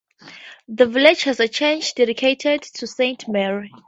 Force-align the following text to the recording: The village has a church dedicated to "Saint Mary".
The 0.67 0.87
village 0.87 1.25
has 1.25 1.39
a 1.39 1.47
church 1.47 1.93
dedicated 1.93 2.63
to 2.63 2.87
"Saint 2.87 3.27
Mary". 3.27 3.69